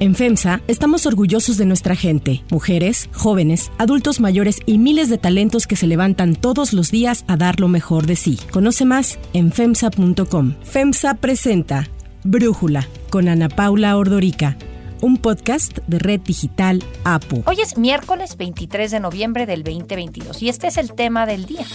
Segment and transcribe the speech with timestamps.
[0.00, 5.66] En FEMSA estamos orgullosos de nuestra gente, mujeres, jóvenes, adultos mayores y miles de talentos
[5.66, 8.38] que se levantan todos los días a dar lo mejor de sí.
[8.52, 10.54] Conoce más en FEMSA.com.
[10.62, 11.88] FEMSA presenta
[12.22, 14.56] Brújula con Ana Paula Ordorica
[15.00, 17.42] un podcast de Red Digital APU.
[17.46, 21.66] Hoy es miércoles 23 de noviembre del 2022 y este es el tema del día.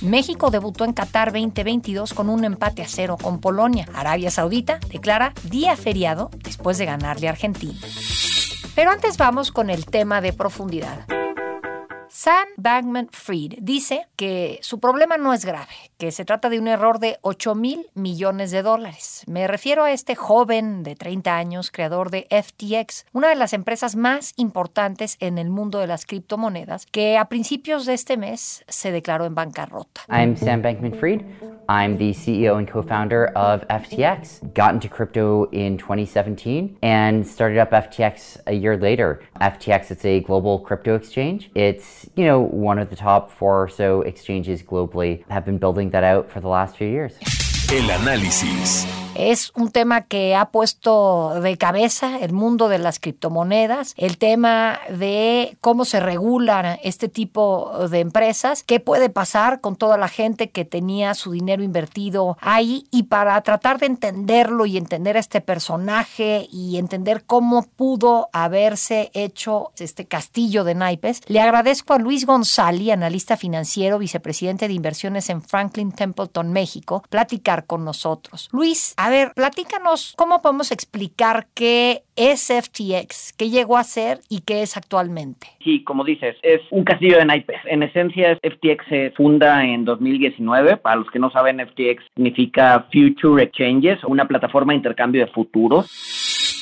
[0.00, 3.86] México debutó en Qatar 2022 con un empate a cero con Polonia.
[3.94, 7.78] Arabia Saudita declara día feriado después de ganarle a Argentina.
[8.74, 11.06] Pero antes vamos con el tema de profundidad.
[12.22, 16.68] Sam Bankman Fried dice que su problema no es grave, que se trata de un
[16.68, 19.24] error de 8 mil millones de dólares.
[19.26, 23.96] Me refiero a este joven de 30 años, creador de FTX, una de las empresas
[23.96, 28.92] más importantes en el mundo de las criptomonedas, que a principios de este mes se
[28.92, 30.02] declaró en bancarrota.
[30.08, 31.22] I'm Sam Bankman Fried.
[31.68, 34.52] I'm the CEO and co founder of FTX.
[34.54, 39.22] Got into crypto in 2017 and started up FTX a year later.
[39.40, 41.50] FTX, it's a global crypto exchange.
[41.54, 45.90] It's you know, one of the top four or so exchanges globally have been building
[45.90, 47.14] that out for the last few years.
[47.70, 49.01] El análisis.
[49.14, 54.80] Es un tema que ha puesto de cabeza el mundo de las criptomonedas, el tema
[54.88, 60.50] de cómo se regulan este tipo de empresas, qué puede pasar con toda la gente
[60.50, 65.42] que tenía su dinero invertido ahí y para tratar de entenderlo y entender a este
[65.42, 72.24] personaje y entender cómo pudo haberse hecho este castillo de naipes, le agradezco a Luis
[72.24, 78.48] González, analista financiero, vicepresidente de inversiones en Franklin Templeton, México, platicar con nosotros.
[78.52, 84.42] Luis, a ver, platícanos cómo podemos explicar qué es FTX, qué llegó a ser y
[84.42, 85.48] qué es actualmente.
[85.64, 87.56] Sí, como dices, es un castillo de naipes.
[87.64, 90.76] En esencia, FTX se funda en 2019.
[90.76, 95.90] Para los que no saben, FTX significa Future Exchanges, una plataforma de intercambio de futuros.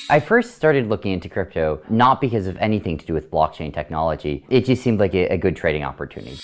[0.09, 4.47] I first started looking into crypto not because of anything to do with blockchain technology.
[4.49, 6.39] It just seemed like a, a good trading opportunity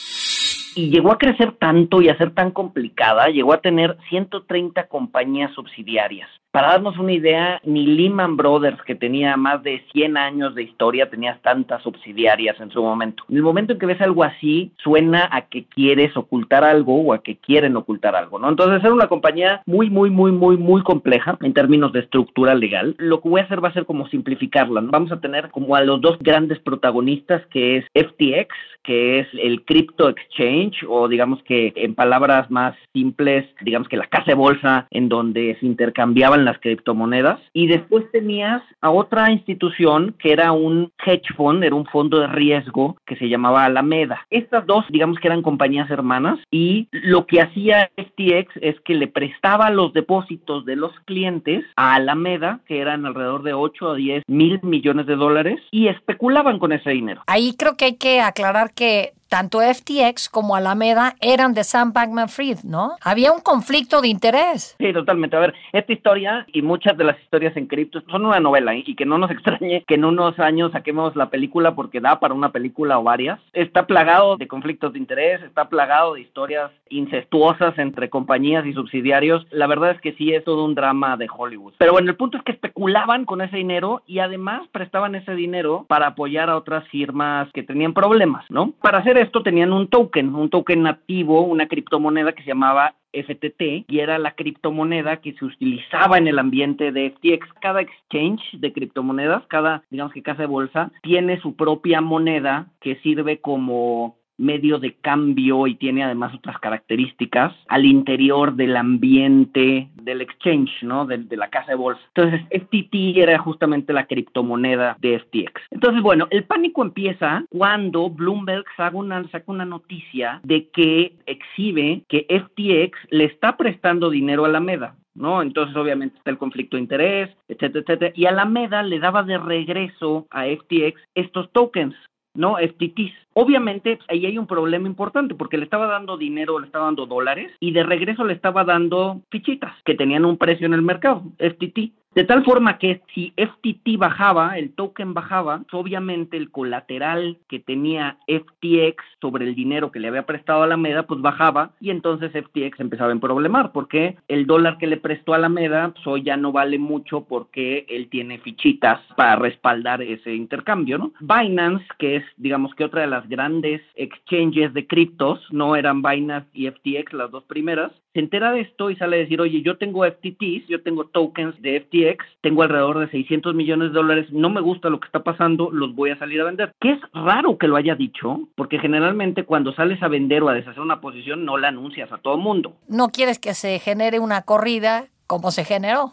[0.77, 5.53] y llegó a crecer tanto y a ser tan complicada, llegó a tener 130 compañías
[5.55, 6.29] subsidiarias.
[6.57, 11.11] Para darnos una idea, ni Lehman Brothers, que tenía más de 100 años de historia,
[11.11, 13.25] tenía tantas subsidiarias en su momento.
[13.29, 17.13] En el momento en que ves algo así, suena a que quieres ocultar algo o
[17.13, 18.49] a que quieren ocultar algo, ¿no?
[18.49, 22.95] Entonces era una compañía muy, muy, muy, muy, muy compleja en términos de estructura legal.
[22.97, 24.81] Lo que voy a hacer va a ser como simplificarla.
[24.83, 29.63] Vamos a tener como a los dos grandes protagonistas, que es FTX, que es el
[29.65, 34.87] Crypto Exchange, o digamos que en palabras más simples, digamos que la casa de bolsa
[34.91, 37.39] en donde se intercambiaban las criptomonedas.
[37.53, 42.29] Y después tenías a otra institución que era un hedge fund, era un fondo de
[42.29, 44.27] riesgo que se llamaba Alameda.
[44.31, 49.09] Estas dos, digamos que eran compañías hermanas y lo que hacía FTX es que le
[49.09, 54.23] prestaba los depósitos de los clientes a Alameda, que eran alrededor de 8 a 10
[54.27, 57.23] mil millones de dólares, y especulaban con ese dinero.
[57.27, 62.29] Ahí creo que hay que aclarar que tanto FTX como Alameda eran de Sam Bankman
[62.29, 62.93] Fried, ¿no?
[63.03, 64.77] Había un conflicto de interés.
[64.79, 65.37] Sí, totalmente.
[65.37, 68.85] A ver, esta historia y muchas de las historias en cripto son una novela ¿eh?
[68.87, 72.35] y que no nos extrañe que en unos años saquemos la película porque da para
[72.35, 73.41] una película o varias.
[73.53, 79.47] Está plagado de conflictos de interés, está plagado de historias incestuosas entre compañías y subsidiarios.
[79.51, 81.75] La verdad es que sí es todo un drama de Hollywood.
[81.79, 85.85] Pero bueno, el punto es que especulaban con ese dinero y además prestaban ese dinero
[85.89, 88.73] para apoyar a otras firmas que tenían problemas, ¿no?
[88.81, 93.87] Para hacer esto tenían un token, un token nativo, una criptomoneda que se llamaba FTT
[93.89, 97.47] y era la criptomoneda que se utilizaba en el ambiente de FTX.
[97.61, 102.97] Cada exchange de criptomonedas, cada, digamos que casa de bolsa, tiene su propia moneda que
[102.97, 110.21] sirve como medio de cambio y tiene además otras características al interior del ambiente del
[110.21, 111.07] exchange, ¿no?
[111.07, 112.01] De, la casa de bolsa.
[112.15, 115.63] Entonces, FTT era justamente la criptomoneda de FTX.
[115.71, 122.05] Entonces, bueno, el pánico empieza cuando Bloomberg saca una, saca una noticia de que exhibe
[122.09, 124.97] que FTX le está prestando dinero a la MEDA.
[125.17, 125.43] ¿no?
[125.43, 128.13] Entonces, obviamente, está el conflicto de interés, etcétera, etcétera.
[128.15, 131.97] Y Alameda le daba de regreso a FTX estos tokens,
[132.37, 132.57] ¿no?
[132.57, 133.13] FTTs.
[133.35, 137.53] Obviamente, ahí hay un problema importante porque le estaba dando dinero, le estaba dando dólares
[137.61, 141.93] y de regreso le estaba dando fichitas que tenían un precio en el mercado, FTT.
[142.17, 148.17] De tal forma que si FTT bajaba, el token bajaba, obviamente el colateral que tenía
[148.27, 152.81] FTX sobre el dinero que le había prestado a Alameda, pues bajaba y entonces FTX
[152.81, 156.53] empezaba a problemar porque el dólar que le prestó a Alameda pues hoy ya no
[156.53, 161.13] vale mucho porque él tiene fichitas para respaldar ese intercambio, ¿no?
[161.21, 166.49] Binance, que es digamos que otra de las grandes exchanges de criptos, no eran Binance
[166.55, 169.77] y FTX las dos primeras, se entera de esto y sale a decir, oye, yo
[169.77, 172.06] tengo FTTs, yo tengo tokens de FTX
[172.41, 175.95] Tengo alrededor de 600 millones de dólares, no me gusta lo que está pasando, los
[175.95, 176.73] voy a salir a vender.
[176.81, 180.55] Que es raro que lo haya dicho, porque generalmente cuando sales a vender o a
[180.55, 182.77] deshacer una posición no la anuncias a todo mundo.
[182.89, 186.13] No quieres que se genere una corrida como se generó.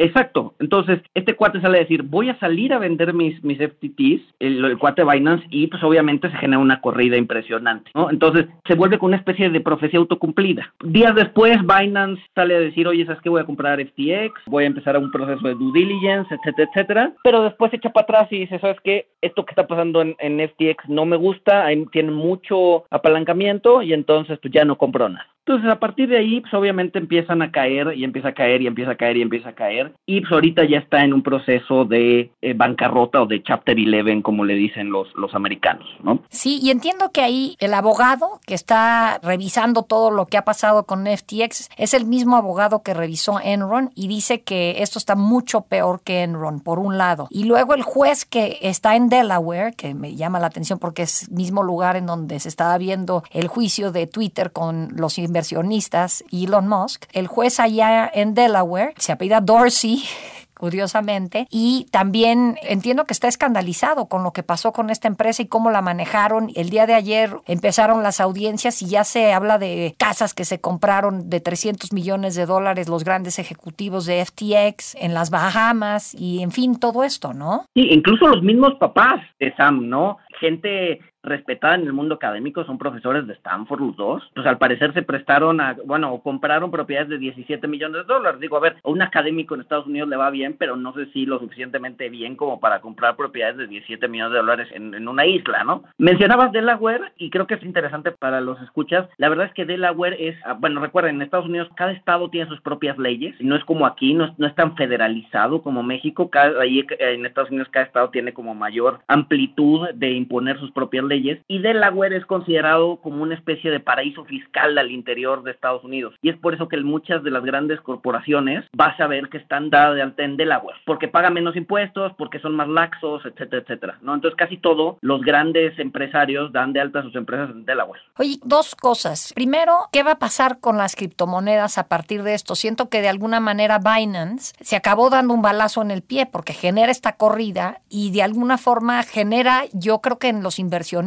[0.00, 0.54] Exacto.
[0.58, 4.78] Entonces, este cuate sale a decir, voy a salir a vender mis, mis FTTs, el,
[4.78, 8.10] cuate Binance, y pues obviamente se genera una corrida impresionante, ¿no?
[8.10, 10.72] Entonces, se vuelve con una especie de profecía autocumplida.
[10.82, 13.28] Días después, Binance sale a decir, oye, ¿sabes qué?
[13.28, 17.12] Voy a comprar FTX, voy a empezar un proceso de due diligence, etcétera, etcétera.
[17.22, 19.08] Pero después se echa para atrás y dice, ¿sabes qué?
[19.20, 24.38] Esto que está pasando en, en FTX no me gusta, tiene mucho apalancamiento y entonces
[24.40, 25.26] pues ya no compro nada.
[25.46, 28.66] Entonces, a partir de ahí, pues obviamente empiezan a caer y empieza a caer y
[28.66, 29.92] empieza a caer y empieza a caer.
[30.06, 34.22] Y pues ahorita ya está en un proceso de eh, bancarrota o de Chapter 11,
[34.22, 36.22] como le dicen los, los americanos, ¿no?
[36.28, 40.84] Sí, y entiendo que ahí el abogado que está revisando todo lo que ha pasado
[40.84, 45.62] con FTX es el mismo abogado que revisó Enron y dice que esto está mucho
[45.62, 47.28] peor que Enron, por un lado.
[47.30, 51.28] Y luego el juez que está en Delaware, que me llama la atención porque es
[51.28, 56.24] el mismo lugar en donde se estaba viendo el juicio de Twitter con los inversionistas
[56.32, 60.02] Elon Musk, el juez allá en Delaware se apellida Dorsey
[60.60, 65.46] curiosamente, y también entiendo que está escandalizado con lo que pasó con esta empresa y
[65.46, 66.50] cómo la manejaron.
[66.54, 70.60] El día de ayer empezaron las audiencias y ya se habla de casas que se
[70.60, 76.42] compraron de 300 millones de dólares los grandes ejecutivos de FTX en las Bahamas y
[76.42, 77.64] en fin, todo esto, ¿no?
[77.72, 80.18] Sí, incluso los mismos papás de Sam, ¿no?
[80.40, 84.92] Gente respetada en el mundo académico, son profesores de Stanford los dos, pues al parecer
[84.94, 88.40] se prestaron a, bueno, o compraron propiedades de 17 millones de dólares.
[88.40, 91.06] Digo, a ver, a un académico en Estados Unidos le va bien, pero no sé
[91.12, 95.08] si lo suficientemente bien como para comprar propiedades de 17 millones de dólares en, en
[95.08, 95.82] una isla, ¿no?
[95.98, 99.08] Mencionabas Delaware y creo que es interesante para los escuchas.
[99.16, 102.48] La verdad es que Delaware es, ah, bueno, recuerden, en Estados Unidos cada estado tiene
[102.48, 106.30] sus propias leyes, no es como aquí, no es, no es tan federalizado como México,
[106.30, 111.04] cada, ahí en Estados Unidos cada estado tiene como mayor amplitud de imponer sus propias
[111.10, 115.84] leyes y Delaware es considerado como una especie de paraíso fiscal al interior de Estados
[115.84, 119.36] Unidos y es por eso que muchas de las grandes corporaciones vas a ver que
[119.36, 123.62] están dadas de alta en Delaware porque pagan menos impuestos, porque son más laxos, etcétera,
[123.62, 124.14] etcétera, ¿no?
[124.14, 128.00] Entonces casi todo los grandes empresarios dan de alta sus empresas en Delaware.
[128.18, 129.32] Oye, dos cosas.
[129.34, 132.54] Primero, ¿qué va a pasar con las criptomonedas a partir de esto?
[132.54, 136.52] Siento que de alguna manera Binance se acabó dando un balazo en el pie porque
[136.52, 140.99] genera esta corrida y de alguna forma genera, yo creo que en los inversionistas,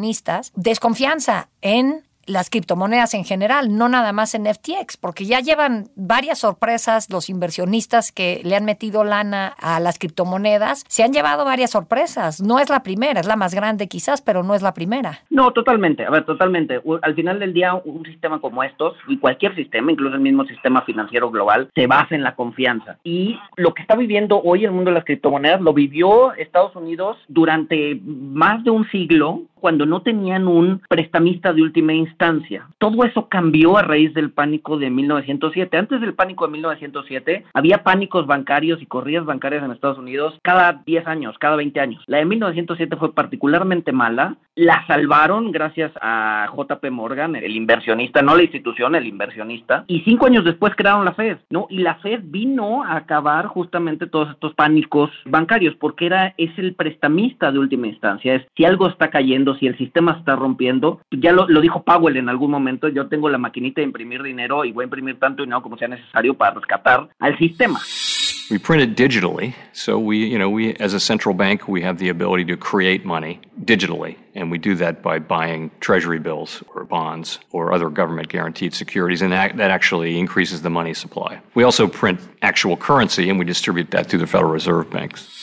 [0.56, 6.40] desconfianza en las criptomonedas en general, no nada más en FTX, porque ya llevan varias
[6.40, 11.72] sorpresas los inversionistas que le han metido lana a las criptomonedas, se han llevado varias
[11.72, 12.42] sorpresas.
[12.42, 15.20] No es la primera, es la más grande quizás, pero no es la primera.
[15.30, 16.82] No, totalmente, a ver, totalmente.
[17.02, 20.82] Al final del día, un sistema como estos, y cualquier sistema, incluso el mismo sistema
[20.84, 22.98] financiero global, se basa en la confianza.
[23.04, 27.18] Y lo que está viviendo hoy el mundo de las criptomonedas lo vivió Estados Unidos
[27.28, 32.68] durante más de un siglo cuando no tenían un prestamista de última instancia.
[32.80, 35.78] Todo eso cambió a raíz del pánico de 1907.
[35.78, 40.84] Antes del pánico de 1907 había pánicos bancarios y corridas bancarias en Estados Unidos cada
[40.86, 42.04] 10 años, cada 20 años.
[42.08, 44.36] La de 1907 fue particularmente mala.
[44.56, 49.86] La salvaron gracias a JP Morgan, el inversionista, no la institución, el inversionista.
[49.88, 51.68] Y cinco años después crearon la Fed, ¿no?
[51.70, 56.76] Y la Fed vino a acabar justamente todos estos pánicos bancarios porque era es el
[56.76, 58.36] prestamista de última instancia.
[58.36, 62.18] Es si algo está cayendo si el sistema está rompiendo, ya lo, lo, dijo Powell
[62.18, 65.44] en algún momento, yo tengo la maquinita de imprimir dinero y voy a imprimir tanto
[65.44, 67.80] dinero como sea necesario para rescatar al sistema.
[68.52, 71.98] We print it digitally, so we, you know, we as a central bank, we have
[71.98, 76.84] the ability to create money digitally, and we do that by buying treasury bills or
[76.84, 81.40] bonds or other government guaranteed securities, and that, that actually increases the money supply.
[81.56, 85.43] We also print actual currency, and we distribute that through the Federal Reserve banks.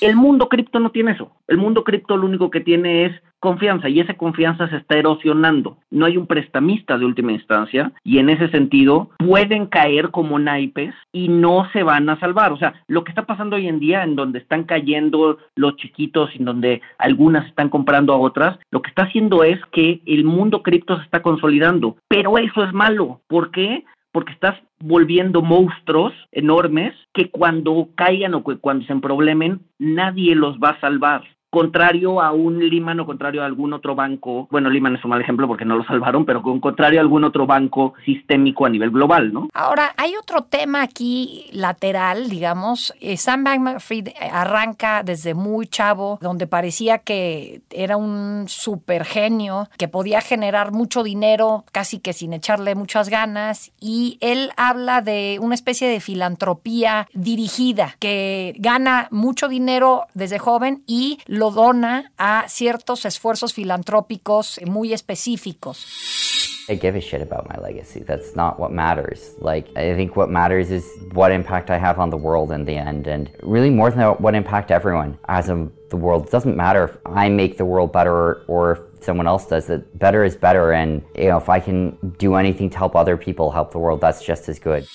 [0.00, 1.30] El mundo cripto no tiene eso.
[1.46, 5.76] El mundo cripto lo único que tiene es confianza y esa confianza se está erosionando.
[5.90, 10.94] No hay un prestamista de última instancia y en ese sentido pueden caer como naipes
[11.12, 12.52] y no se van a salvar.
[12.52, 16.30] O sea, lo que está pasando hoy en día en donde están cayendo los chiquitos
[16.34, 20.62] en donde algunas están comprando a otras, lo que está haciendo es que el mundo
[20.62, 21.96] cripto se está consolidando.
[22.08, 23.20] Pero eso es malo.
[23.26, 23.84] ¿Por qué?
[24.12, 30.58] Porque estás volviendo monstruos enormes que cuando caigan o que cuando se emproblemen, nadie los
[30.58, 31.22] va a salvar.
[31.50, 35.20] Contrario a un Lehman o contrario a algún otro banco, bueno, Lehman es un mal
[35.20, 38.90] ejemplo porque no lo salvaron, pero con contrario a algún otro banco sistémico a nivel
[38.90, 39.48] global, ¿no?
[39.52, 42.94] Ahora, hay otro tema aquí lateral, digamos.
[43.00, 49.88] Eh, Sam Bankman-Fried arranca desde muy chavo, donde parecía que era un super genio, que
[49.88, 55.54] podía generar mucho dinero casi que sin echarle muchas ganas, y él habla de una
[55.54, 63.54] especie de filantropía dirigida, que gana mucho dinero desde joven y dona a ciertos esfuerzos
[63.54, 65.86] filantrópicos muy específicos.
[66.68, 68.00] I give a shit about my legacy.
[68.00, 69.34] That's not what matters.
[69.40, 72.76] Like, I think what matters is what impact I have on the world in the
[72.76, 76.26] end, and really more than what impact everyone has on the world.
[76.26, 79.98] It doesn't matter if I make the world better or if someone else does it.
[79.98, 83.50] Better is better, and you know, if I can do anything to help other people
[83.50, 84.86] help the world, that's just as good.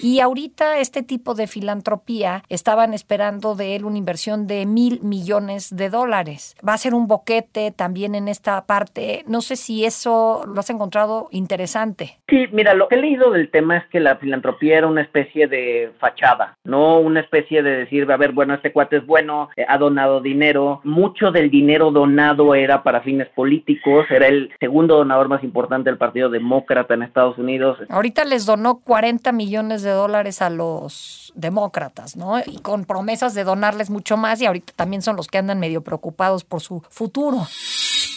[0.00, 5.74] Y ahorita este tipo de filantropía estaban esperando de él una inversión de mil millones
[5.74, 6.56] de dólares.
[6.66, 9.24] Va a ser un boquete también en esta parte.
[9.26, 12.18] No sé si eso lo has encontrado interesante.
[12.28, 15.48] Sí, mira, lo que he leído del tema es que la filantropía era una especie
[15.48, 19.64] de fachada, no una especie de decir, a ver, bueno, este cuate es bueno, eh,
[19.66, 20.80] ha donado dinero.
[20.84, 25.98] Mucho del dinero donado era para fines políticos, era el segundo donador más importante del
[25.98, 27.78] Partido Demócrata en Estados Unidos.
[27.88, 32.40] Ahorita les donó 40 millones de dólares a los demócratas, ¿no?
[32.40, 35.82] Y con promesas de donarles mucho más y ahorita también son los que andan medio
[35.82, 37.46] preocupados por su futuro.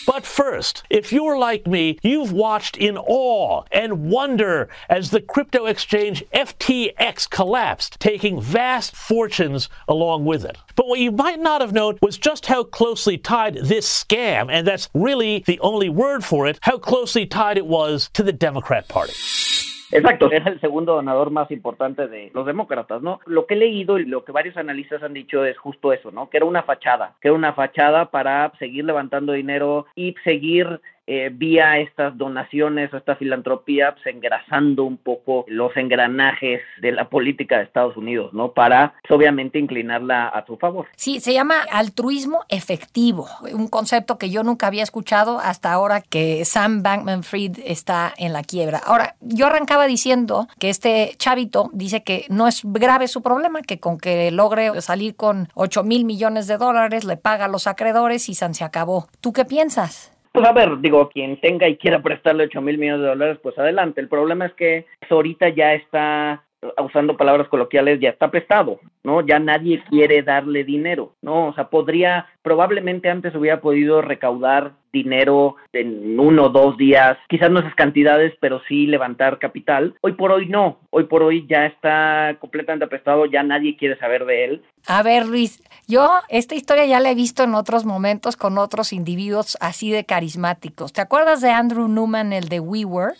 [0.05, 5.67] But first, if you're like me, you've watched in awe and wonder as the crypto
[5.67, 10.57] exchange FTX collapsed, taking vast fortunes along with it.
[10.75, 14.65] But what you might not have known was just how closely tied this scam, and
[14.65, 18.87] that's really the only word for it, how closely tied it was to the Democrat
[18.87, 19.13] Party.
[19.91, 23.19] Exacto, era el segundo donador más importante de los demócratas, ¿no?
[23.25, 26.29] Lo que he leído y lo que varios analistas han dicho es justo eso, ¿no?
[26.29, 31.29] Que era una fachada, que era una fachada para seguir levantando dinero y seguir eh,
[31.31, 37.57] vía estas donaciones o esta filantropía, pues, engrasando un poco los engranajes de la política
[37.57, 38.51] de Estados Unidos, ¿no?
[38.51, 40.87] Para, pues, obviamente, inclinarla a su favor.
[40.95, 46.45] Sí, se llama altruismo efectivo, un concepto que yo nunca había escuchado hasta ahora que
[46.45, 48.79] Sam Bankman-Fried está en la quiebra.
[48.85, 53.79] Ahora, yo arrancaba diciendo que este chavito dice que no es grave su problema, que
[53.79, 58.29] con que logre salir con 8 mil millones de dólares, le paga a los acreedores
[58.29, 59.07] y se acabó.
[59.21, 60.11] ¿Tú qué piensas?
[60.31, 63.57] Pues a ver, digo, quien tenga y quiera prestarle 8 mil millones de dólares, pues
[63.59, 63.99] adelante.
[63.99, 66.45] El problema es que ahorita ya está,
[66.83, 69.25] usando palabras coloquiales, ya está prestado, ¿no?
[69.25, 71.47] Ya nadie quiere darle dinero, ¿no?
[71.47, 77.49] O sea, podría, probablemente antes hubiera podido recaudar dinero en uno o dos días, quizás
[77.49, 79.95] no esas cantidades, pero sí levantar capital.
[80.01, 84.25] Hoy por hoy no, hoy por hoy ya está completamente prestado, ya nadie quiere saber
[84.25, 84.63] de él.
[84.87, 88.93] A ver, Luis, yo esta historia ya la he visto en otros momentos con otros
[88.93, 90.93] individuos así de carismáticos.
[90.93, 93.17] ¿Te acuerdas de Andrew Newman, el de WeWork?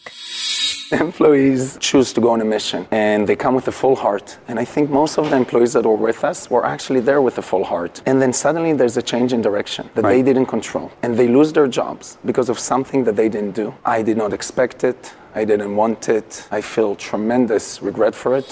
[1.00, 4.38] Employees choose to go on a mission and they come with a full heart.
[4.48, 7.38] And I think most of the employees that were with us were actually there with
[7.38, 8.02] a full heart.
[8.06, 10.92] And then suddenly there's a change in direction that they didn't control.
[11.02, 13.74] And they lose their jobs because of something that they didn't do.
[13.86, 15.14] I did not expect it.
[15.34, 16.46] I didn't want it.
[16.52, 18.46] I feel tremendous regret for it.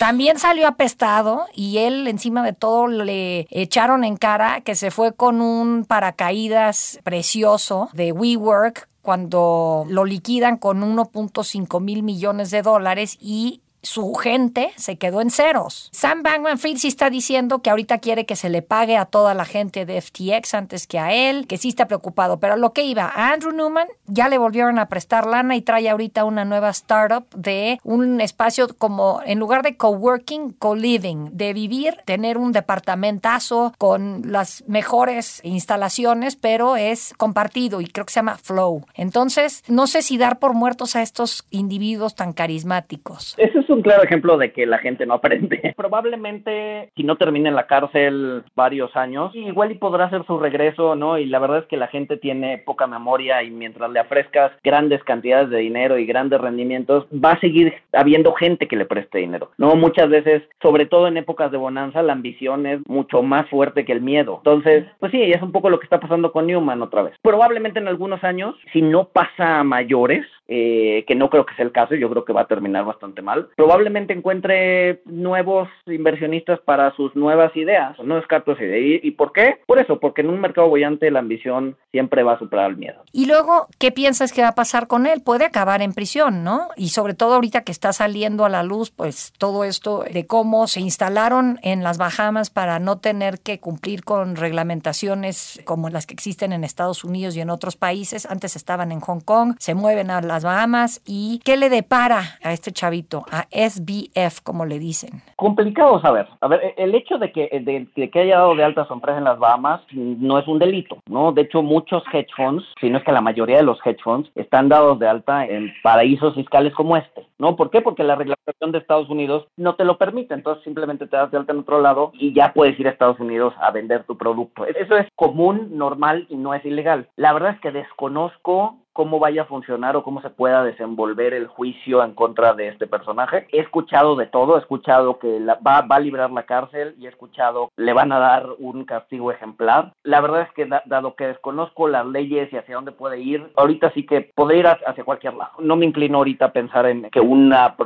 [0.00, 5.12] También salió apestado y él encima de todo le echaron en cara que se fue
[5.12, 13.16] con un paracaídas precioso de WeWork cuando lo liquidan con 1.5 mil millones de dólares
[13.20, 15.88] y su gente se quedó en ceros.
[15.92, 19.44] Sam Bankman-Fried sí está diciendo que ahorita quiere que se le pague a toda la
[19.44, 23.04] gente de FTX antes que a él, que sí está preocupado, pero lo que iba
[23.04, 27.26] a Andrew Newman ya le volvieron a prestar lana y trae ahorita una nueva startup
[27.34, 34.22] de un espacio como en lugar de coworking, co-living, de vivir, tener un departamentazo con
[34.26, 38.84] las mejores instalaciones, pero es compartido y creo que se llama Flow.
[38.94, 43.34] Entonces, no sé si dar por muertos a estos individuos tan carismáticos.
[43.38, 45.74] Es un claro ejemplo de que la gente no aprende.
[45.76, 50.96] Probablemente, si no termina en la cárcel varios años, igual y podrá hacer su regreso,
[50.96, 51.18] ¿no?
[51.18, 55.02] Y la verdad es que la gente tiene poca memoria y mientras le ofrezcas grandes
[55.04, 59.50] cantidades de dinero y grandes rendimientos, va a seguir habiendo gente que le preste dinero,
[59.58, 59.74] ¿no?
[59.76, 63.92] Muchas veces, sobre todo en épocas de bonanza, la ambición es mucho más fuerte que
[63.92, 64.36] el miedo.
[64.38, 67.14] Entonces, pues sí, es un poco lo que está pasando con Newman otra vez.
[67.22, 71.64] Probablemente en algunos años, si no pasa a mayores, eh, que no creo que sea
[71.64, 73.48] el caso, yo creo que va a terminar bastante mal.
[73.56, 78.64] Probablemente encuentre nuevos inversionistas para sus nuevas ideas, no descarto esa.
[78.64, 79.60] ¿Y por qué?
[79.66, 83.02] Por eso, porque en un mercado bollante la ambición siempre va a superar el miedo.
[83.12, 85.22] Y luego, ¿qué piensas que va a pasar con él?
[85.22, 86.68] Puede acabar en prisión, ¿no?
[86.76, 90.66] Y sobre todo ahorita que está saliendo a la luz, pues todo esto de cómo
[90.66, 96.14] se instalaron en las Bahamas para no tener que cumplir con reglamentaciones como las que
[96.14, 98.26] existen en Estados Unidos y en otros países.
[98.26, 101.02] Antes estaban en Hong Kong, se mueven a las Bahamas.
[101.06, 105.22] ¿Y qué le depara a este chavito, a SBF, como le dicen?
[105.36, 106.28] Complicado saber.
[106.40, 109.24] A ver, el hecho de que, de, que haya dado de alta su empresa en
[109.24, 111.32] las Bahamas no es un delito, ¿no?
[111.32, 114.30] De hecho, muchos hedge funds, si no es que la mayoría de los hedge funds,
[114.34, 117.56] están dados de alta en paraísos fiscales como este, ¿no?
[117.56, 117.80] ¿Por qué?
[117.80, 121.38] Porque la reglamentación de Estados Unidos no te lo permite, entonces simplemente te das de
[121.38, 124.66] alta en otro lado y ya puedes ir a Estados Unidos a vender tu producto.
[124.66, 127.08] Eso es común, normal y no es ilegal.
[127.16, 131.46] La verdad es que desconozco cómo vaya a funcionar o cómo se pueda desenvolver el
[131.46, 133.46] juicio en contra de este personaje.
[133.52, 137.70] He escuchado de todo, he escuchado que va, a librar la cárcel y he escuchado
[137.76, 139.92] le van a dar un castigo ejemplar.
[140.02, 143.92] La verdad es que dado que desconozco las leyes y hacia dónde puede ir, ahorita
[143.92, 145.52] sí que podría ir hacia cualquier lado.
[145.58, 147.76] No me inclino ahorita a pensar en que una,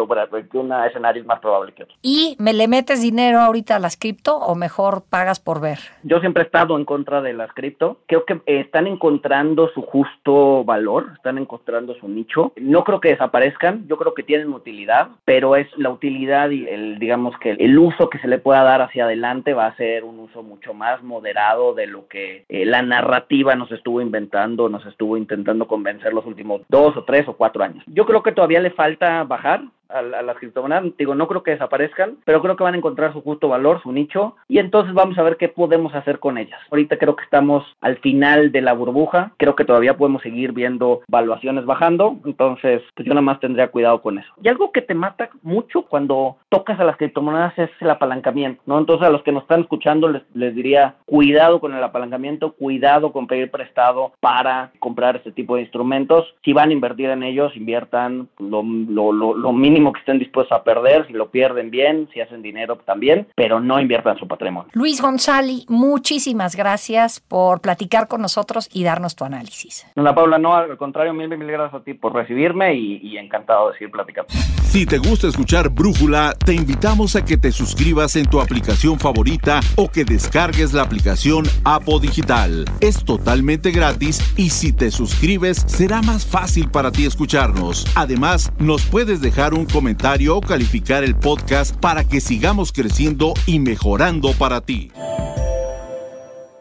[0.50, 1.96] que una escenario es más probable que otro.
[2.02, 5.78] ¿Y me le metes dinero ahorita a las cripto o mejor pagas por ver?
[6.02, 7.98] Yo siempre he estado en contra de las cripto.
[8.06, 12.52] Creo que están encontrando su justo valor están encontrando su nicho.
[12.56, 16.98] No creo que desaparezcan, yo creo que tienen utilidad, pero es la utilidad y el,
[16.98, 20.18] digamos que el uso que se le pueda dar hacia adelante va a ser un
[20.18, 25.16] uso mucho más moderado de lo que eh, la narrativa nos estuvo inventando, nos estuvo
[25.16, 27.84] intentando convencer los últimos dos o tres o cuatro años.
[27.86, 30.84] Yo creo que todavía le falta bajar, a, las criptomonedas.
[30.96, 33.92] Digo, no creo que desaparezcan, pero creo que van a encontrar su justo valor, su
[33.92, 36.60] nicho, y entonces vamos a ver qué podemos hacer con ellas.
[36.70, 41.02] Ahorita creo que estamos al final de la burbuja, creo que todavía podemos seguir viendo
[41.08, 44.32] valuaciones bajando, entonces pues yo nada más tendría cuidado con eso.
[44.42, 48.78] Y algo que te mata mucho cuando tocas a las criptomonedas es el apalancamiento, ¿no?
[48.78, 53.12] Entonces a los que nos están escuchando les, les diría, cuidado con el apalancamiento, cuidado
[53.12, 56.34] con pedir prestado para comprar este tipo de instrumentos.
[56.44, 60.56] Si van a invertir en ellos, inviertan lo, lo, lo, lo mínimo que estén dispuestos
[60.58, 64.70] a perder, si lo pierden bien, si hacen dinero también, pero no inviertan su patrimonio.
[64.74, 69.86] Luis González, muchísimas gracias por platicar con nosotros y darnos tu análisis.
[69.96, 73.68] No, Paula, no, al contrario, mil, mil gracias a ti por recibirme y, y encantado
[73.70, 74.28] de seguir platicando.
[74.74, 79.60] Si te gusta escuchar Brújula, te invitamos a que te suscribas en tu aplicación favorita
[79.76, 82.64] o que descargues la aplicación Apo Digital.
[82.80, 87.86] Es totalmente gratis y si te suscribes será más fácil para ti escucharnos.
[87.94, 93.58] Además, nos puedes dejar un comentario o calificar el podcast para que sigamos creciendo y
[93.58, 94.90] mejorando para ti.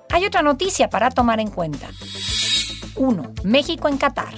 [0.10, 1.90] Hay otra noticia para tomar en cuenta.
[2.96, 3.34] 1.
[3.44, 4.34] México en Qatar.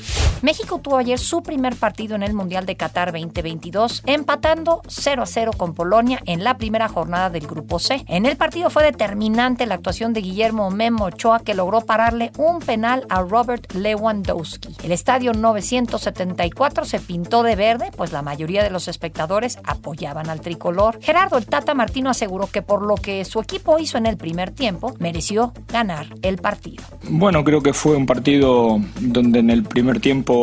[0.46, 5.26] México tuvo ayer su primer partido en el Mundial de Qatar 2022, empatando 0 a
[5.26, 8.06] 0 con Polonia en la primera jornada del Grupo C.
[8.08, 12.60] En el partido fue determinante la actuación de Guillermo Memo Ochoa, que logró pararle un
[12.60, 14.76] penal a Robert Lewandowski.
[14.84, 20.42] El estadio 974 se pintó de verde, pues la mayoría de los espectadores apoyaban al
[20.42, 21.00] tricolor.
[21.02, 24.52] Gerardo el Tata Martino aseguró que por lo que su equipo hizo en el primer
[24.52, 26.84] tiempo, mereció ganar el partido.
[27.10, 30.35] Bueno, creo que fue un partido donde en el primer tiempo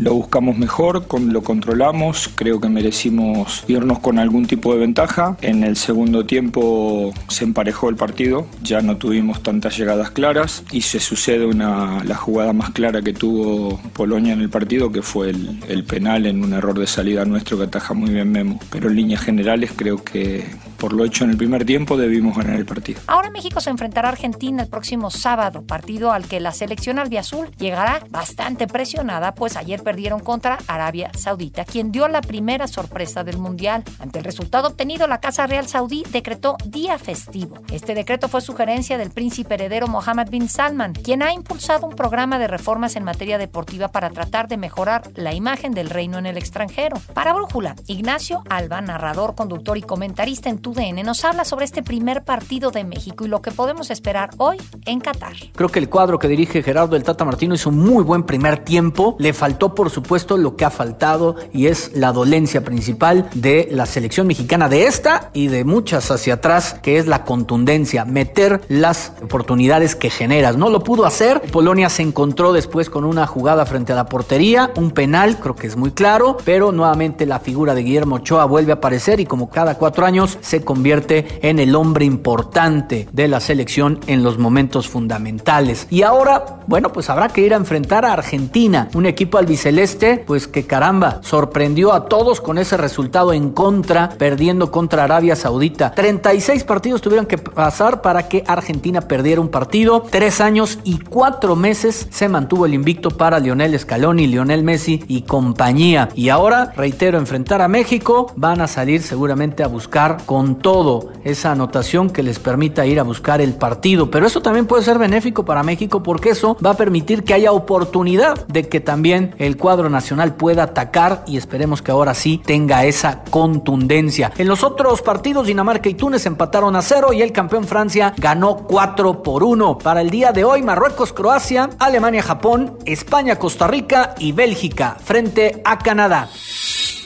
[0.00, 5.36] lo buscamos mejor, lo controlamos, creo que merecimos irnos con algún tipo de ventaja.
[5.42, 10.82] En el segundo tiempo se emparejó el partido, ya no tuvimos tantas llegadas claras y
[10.82, 15.30] se sucede una, la jugada más clara que tuvo Polonia en el partido, que fue
[15.30, 18.58] el, el penal en un error de salida nuestro que ataja muy bien Memo.
[18.70, 20.44] Pero en líneas generales creo que
[20.78, 23.00] por lo hecho en el primer tiempo debimos ganar el partido.
[23.06, 27.50] Ahora México se enfrentará a Argentina el próximo sábado, partido al que la selección albiazul
[27.56, 33.38] llegará bastante presionada, pues ayer perdieron contra Arabia Saudita, quien dio la primera sorpresa del
[33.38, 33.82] Mundial.
[33.98, 37.58] Ante el resultado obtenido, la Casa Real Saudí decretó día festivo.
[37.72, 42.38] Este decreto fue sugerencia del príncipe heredero Mohammed bin Salman, quien ha impulsado un programa
[42.38, 46.36] de reformas en materia deportiva para tratar de mejorar la imagen del reino en el
[46.36, 47.00] extranjero.
[47.14, 52.24] Para Brújula, Ignacio Alba, narrador, conductor y comentarista en TUDN, nos habla sobre este primer
[52.24, 55.32] partido de México y lo que podemos esperar hoy en Qatar.
[55.54, 58.58] Creo que el cuadro que dirige Gerardo el Tata Martino hizo un muy buen primer
[58.58, 59.16] tiempo.
[59.18, 63.86] Le faltó, por supuesto, lo que ha faltado y es la dolencia principal de la
[63.86, 69.12] selección mexicana de esta y de muchas hacia atrás, que es la contundencia, meter las
[69.22, 70.58] oportunidades que generas.
[70.58, 71.40] No lo pudo hacer.
[71.50, 75.66] Polonia se encontró después con una jugada frente a la portería, un penal, creo que
[75.66, 79.48] es muy claro, pero nuevamente la figura de Guillermo Ochoa vuelve a aparecer y como
[79.48, 84.38] cada cuatro años se se convierte en el hombre importante de la selección en los
[84.38, 85.86] momentos fundamentales.
[85.88, 90.48] Y ahora, bueno, pues habrá que ir a enfrentar a Argentina, un equipo albiceleste, pues
[90.48, 95.92] que caramba, sorprendió a todos con ese resultado en contra, perdiendo contra Arabia Saudita.
[95.92, 100.04] 36 partidos tuvieron que pasar para que Argentina perdiera un partido.
[100.10, 105.22] Tres años y cuatro meses se mantuvo el invicto para Lionel Scaloni, Lionel Messi y
[105.22, 106.08] compañía.
[106.16, 111.52] Y ahora, reitero, enfrentar a México, van a salir seguramente a buscar con todo esa
[111.52, 114.10] anotación que les permita ir a buscar el partido.
[114.10, 117.52] Pero eso también puede ser benéfico para México porque eso va a permitir que haya
[117.52, 122.84] oportunidad de que también el cuadro nacional pueda atacar y esperemos que ahora sí tenga
[122.84, 124.32] esa contundencia.
[124.38, 128.56] En los otros partidos, Dinamarca y Túnez empataron a cero y el campeón Francia ganó
[128.56, 129.78] 4 por 1.
[129.78, 135.60] Para el día de hoy, Marruecos, Croacia, Alemania, Japón, España, Costa Rica y Bélgica frente
[135.64, 136.28] a Canadá.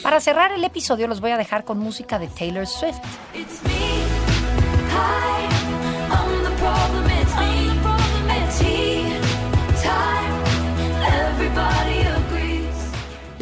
[0.03, 2.99] Para cerrar el episodio los voy a dejar con música de Taylor Swift.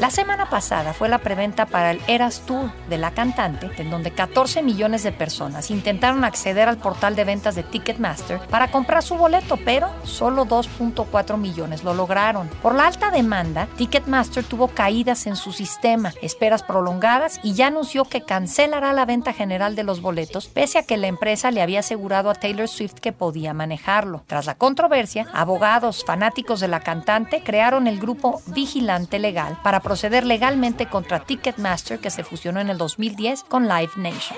[0.01, 4.09] La semana pasada fue la preventa para el Eras Tour de la cantante, en donde
[4.09, 9.13] 14 millones de personas intentaron acceder al portal de ventas de Ticketmaster para comprar su
[9.15, 12.47] boleto, pero solo 2.4 millones lo lograron.
[12.63, 18.05] Por la alta demanda, Ticketmaster tuvo caídas en su sistema, esperas prolongadas y ya anunció
[18.05, 21.81] que cancelará la venta general de los boletos, pese a que la empresa le había
[21.81, 24.23] asegurado a Taylor Swift que podía manejarlo.
[24.25, 30.25] Tras la controversia, abogados fanáticos de la cantante crearon el grupo Vigilante Legal para proceder
[30.25, 34.38] legalmente contra Ticketmaster que se fusionó en el 2010 con Live Nation.